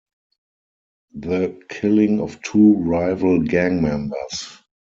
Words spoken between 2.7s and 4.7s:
rival gang members.